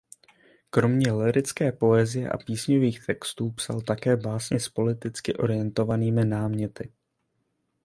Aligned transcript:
Kromě 0.69 1.11
lyrické 1.11 1.71
poezie 1.71 2.29
a 2.29 2.37
písňových 2.37 3.05
textů 3.05 3.51
psal 3.51 3.81
také 3.81 4.17
básně 4.17 4.59
s 4.59 4.69
politicky 4.69 5.33
orientovanými 5.35 6.25
náměty. 6.25 6.91